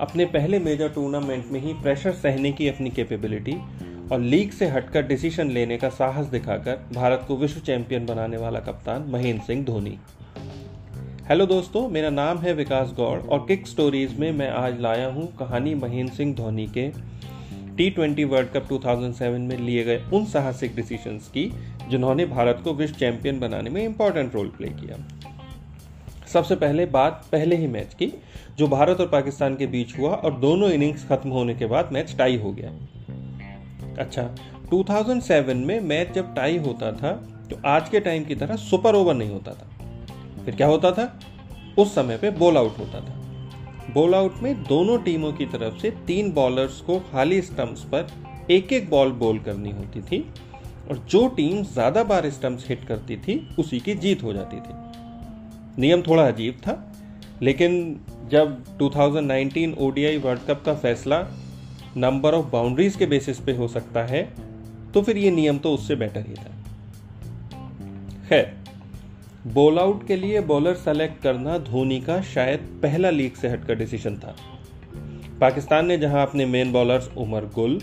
[0.00, 3.54] अपने पहले major tournament में ही प्रेशर सहने की अपनी कैपेबिलिटी
[4.12, 8.60] और लीग से हटकर डिसीज़न लेने का साहस दिखाकर भारत को विश्व चैंपियन बनाने वाला
[8.60, 9.98] कप्तान महेंद्र सिंह धोनी।
[11.28, 15.26] हेलो दोस्तों, मेरा नाम है विकास गौड़ और किक स्टोरीज में मैं आज लाया हूँ
[15.38, 16.88] कहानी महेंद्र सिंह धोनी के
[17.76, 21.50] टी ट्वेंटी वर्ल्ड कप 2007 में लिए गए उन साहसिक डिसीजंस की,
[21.90, 24.96] जिन्होंने भारत को विश्व चैंपियन बनाने में इंपॉर्टेंट रोल प्ले किया।
[26.36, 28.12] सबसे पहले बात पहले ही मैच की,
[28.58, 32.14] जो भारत और पाकिस्तान के बीच हुआ और दोनों इनिंग्स खत्म होने के बाद मैच
[32.18, 32.70] टाई हो गया।
[33.98, 34.22] अच्छा
[34.70, 37.12] 2007 में मैच जब टाई होता था
[37.50, 41.12] तो आज के टाइम की तरह सुपर ओवर नहीं होता था। फिर क्या होता था?
[41.78, 45.90] उस समय पे बॉल आउट होता था। बॉल आउट में दोनों टीमों की तरफ़ से
[46.06, 48.06] तीन बॉलर्स को खाली स्टंप्स पर
[48.50, 50.24] एक एक बॉल बॉल करनी होती थी
[50.90, 54.84] और जो टीम ज़्यादा बार स्टंप्स हिट करती थी, उसी की जीत हो जाती थी।
[55.78, 56.74] नियम थोड़ा अजीब था,
[57.42, 58.00] लेकिन
[58.30, 61.18] जब 2019 ओडीआई वर्ल्ड कप का फैसला
[61.96, 64.22] नंबर ऑफ़ बाउंड्रीज के बेसिस पे हो सकता है
[64.94, 66.52] तो फिर ये नियम तो उससे बेटर ही था।
[68.28, 68.54] खैर
[69.46, 74.16] बॉल आउट के लिए बॉलर सेलेक्ट करना धोनी का शायद पहला लीग से हटकर डिसीज़न
[74.16, 74.36] था।
[75.40, 77.80] पाकिस्तान ने जहाँ अपने main bowlers Umar Gul,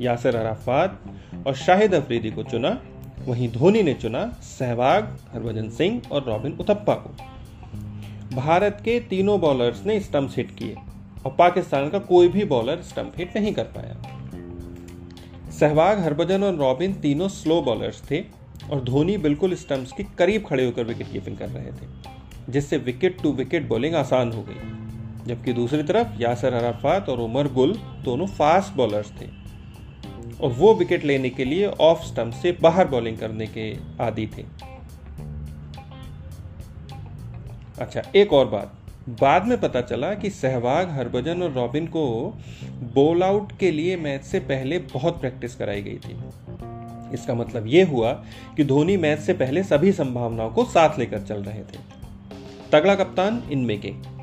[0.00, 1.02] Yasser Arafat
[1.46, 2.70] और शाहिद अफरीदी को चुना
[3.18, 7.10] वहीं धोनी ने चुना सहवाग, हरभजन सिंह और रॉबिन उथप्पा को।
[8.36, 10.76] भारत के तीनों बॉलर्स ने स्टंप्स हिट किए
[11.26, 13.96] और पाकिस्तान का कोई भी बॉलर स्टंप हिट नहीं कर पाया।
[15.50, 18.20] सहवाग, हरभजन और रॉबिन तीनों स्लो बॉलर्स थे
[18.70, 21.86] और धोनी बिल्कुल स्टंप्स के करीब खड़े होकर विकेट कीपिंग कर रहे थे,
[22.48, 24.84] जिससे विकेट टू विकेट बॉलिंग आसान हो गई।
[25.26, 29.43] जबकि दूसरी तरफ़ यासर अराफात और उमर गुल दोनों फास्ट बॉलर्स थे।
[30.40, 34.44] और वो विकेट लेने के लिए ऑफ़ स्टंप से बाहर बॉलिंग करने के आदि थे।
[37.78, 38.74] अच्छा एक और बात।
[39.08, 42.34] बाद में पता चला कि सहवाग, हरभजन और रॉबिन को
[42.94, 46.18] बॉल आउट के लिए मैच से पहले बहुत प्रैक्टिस कराई गई थी।
[47.14, 48.12] इसका मतलब यह हुआ
[48.56, 51.78] कि धोनी मैच से पहले सभी संभावनाओं को साथ लेकर चल रहे थे।
[52.72, 54.14] तगड़ा कप्तान इनमें के।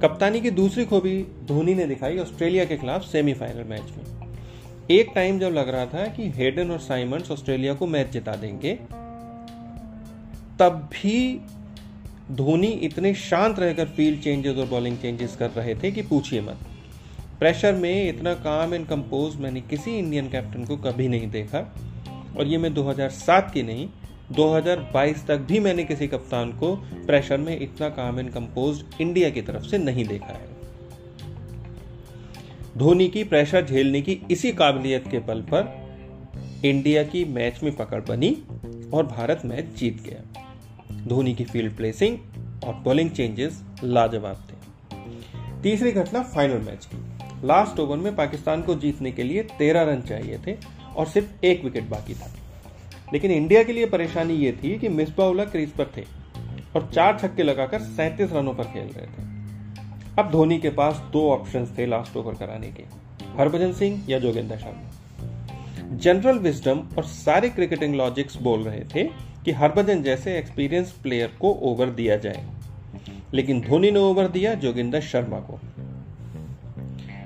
[0.00, 4.15] कप्तानी की दूसरी खूबी धोनी ने दिखाई ऑस्ट्रेलिया के खिलाफ सेमीफाइनल मैच में।
[4.90, 8.74] एक टाइम जब लग रहा था कि हेडन और साइमंड्स ऑस्ट्रेलिया को मैच जिता देंगे,
[10.60, 11.40] तब भी
[12.32, 16.58] धोनी इतने शांत रहकर फ़ील्ड चेंजेस और बॉलिंग चेंजेस कर रहे थे कि पूछिए मत।
[17.38, 21.58] प्रेशर में इतना काम एंड कंपोज मैंने किसी इंडियन कैप्टन को कभी नहीं देखा,
[22.38, 23.88] और ये मैं 2007 की नहीं
[24.32, 26.74] 2022 तक भी मैंने किसी कप्तान को
[27.06, 30.55] प्रेशर में इतना काम एंड कंपोज इंडिया की तरफ़ से नहीं देखा है।
[32.76, 35.88] धोनी की प्रेशर झेलने की इसी काबिलियत के बल पर
[36.64, 38.42] इंडिया की मैच में पकड़ बनी
[38.94, 40.44] और भारत मैच जीत गया।
[41.06, 42.18] धोनी की फ़ील्ड प्लेसिंग
[42.64, 44.56] और बॉलिंग चेंजेस लाजवाब थे।
[45.62, 46.96] तीसरी घटना फाइनल मैच की।
[47.46, 50.56] लास्ट ओवर में पाकिस्तान को जीतने के लिए तेरह रन चाहिए थे
[50.96, 52.32] और सिर्फ़ एक विकेट बाकी था।
[53.12, 56.04] लेकिन इंडिया के लिए परेशानी ये थी कि मिसबाउला क्रीज पर थे
[56.76, 59.35] और चार छक्के लगाकर सैंतीस रनों पर खेल रहे थे।
[60.18, 62.82] अब धोनी के पास दो ऑप्शन थे लास्ट ओवर कराने के।
[63.38, 69.04] हरभजन सिंह या जोगेंद्र शर्मा। जनरल विजडम और सारे क्रिकेटिंग लॉजिक्स बोल रहे थे
[69.44, 72.46] कि हरभजन जैसे एक्सपीरियंस प्लेयर को ओवर दिया जाए।
[73.34, 75.60] लेकिन धोनी ने ओवर दिया जोगिंदर शर्मा को।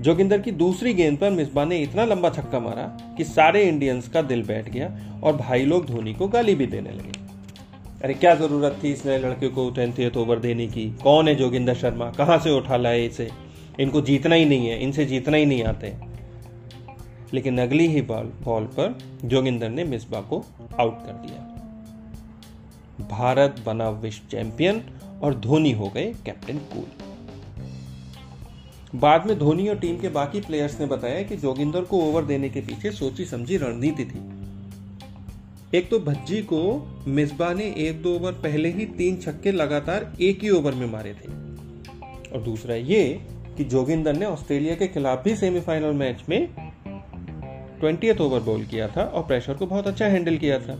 [0.00, 4.22] जोगिंदर की दूसरी गेंद पर मिसबा ने इतना लंबा छक्का मारा कि सारे इंडियंस का
[4.22, 7.21] दिल बैठ गया और भाई लोग धोनी को गाली भी देने लगे।
[8.04, 10.90] अरे, क्या ज़रूरत थी इस नए लड़के को टेंथ ओवर देने की?
[11.02, 12.10] कौन है जोगिंदर शर्मा?
[12.10, 13.30] कहाँ से उठा लाए इसे?
[13.80, 15.94] इनको जीतना ही नहीं है, इनसे जीतना ही नहीं आते।
[17.34, 20.44] लेकिन अगली ही बॉल बॉल पर जोगिंदर ने मिसबा को
[20.80, 21.38] आउट कर दिया।
[23.10, 24.82] भारत बना विश्व चैंपियन
[25.22, 26.86] और धोनी हो गए कैप्टन कूल।
[28.94, 32.48] बाद में धोनी और टीम के बाकी प्लेयर्स ने बताया कि जोगिंदर को ओवर देने
[32.48, 34.41] के पीछे सोची समझी रणनीति थी।
[35.74, 40.42] एक तो भज्जी को मिसबा ने एक दो ओवर पहले ही तीन छक्के लगातार एक
[40.42, 41.28] ही ओवर में मारे थे।
[42.30, 43.20] और दूसरा ये
[43.56, 46.48] कि जोगिंदर ने ऑस्ट्रेलिया के खिलाफ भी सेमीफाइनल मैच में
[47.80, 50.72] ट्वेंटी ओवर बॉल किया था और प्रेशर को बहुत अच्छा हैंडल किया था।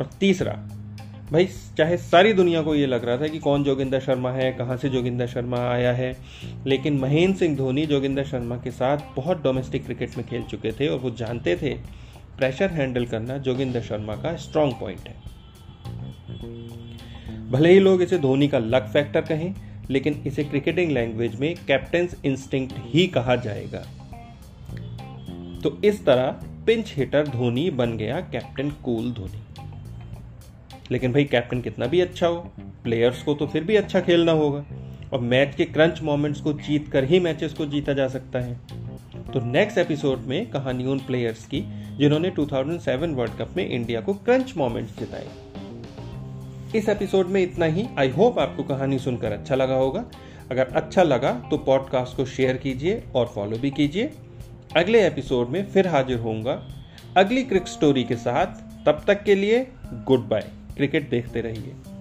[0.00, 0.52] और तीसरा,
[1.32, 1.48] भाई,
[1.78, 4.88] चाहे सारी दुनिया को ये लग रहा था कि कौन जोगिंदर शर्मा है, कहाँ से
[4.88, 6.16] जोगिंदर शर्मा आया है,
[6.66, 10.88] लेकिन महेंद्र सिंह धोनी जोगिंदर शर्मा के साथ बहुत डोमेस्टिक क्रिकेट में खेल चुके थे
[10.88, 12.01] और वो जानते थे
[12.36, 15.14] प्रेशर हैंडल करना जोगिंदर शर्मा का स्ट्रांग पॉइंट है।
[17.50, 19.54] भले ही लोग इसे धोनी का लक फैक्टर कहें,
[19.90, 23.84] लेकिन इसे क्रिकेटिंग लैंग्वेज में कैप्टन इंस्टिंक्ट ही कहा जाएगा।
[25.62, 26.26] तो इस तरह
[26.66, 29.42] पिंच हिटर धोनी बन गया कैप्टन कूल धोनी।
[30.90, 34.64] लेकिन भाई कैप्टन कितना भी अच्छा हो प्लेयर्स को तो फिर भी अच्छा खेलना होगा।
[35.12, 38.54] और मैच के क्रंच मोमेंट्स को जीत कर ही मैचेस को जीता जा सकता है।
[39.32, 41.60] तो नेक्स्ट एपिसोड में कहानी उन प्लेयर्स की
[41.98, 45.28] जिन्होंने 2007 वर्ल्ड कप में इंडिया को क्रंच मोमेंट्स जिताए।
[46.78, 50.04] इस एपिसोड में इतना ही। आई होप आपको कहानी सुनकर अच्छा लगा होगा।
[50.50, 54.10] अगर अच्छा लगा तो पॉडकास्ट को शेयर कीजिए और फॉलो भी कीजिए।
[54.76, 56.68] अगले एपिसोड में फिर हाजिर होऊँगा।
[57.16, 58.46] अगली क्रिक स्टोरी के साथ।
[58.86, 61.91] तब तक के लिए गुड बाय क्रिकेट देखते रहिए।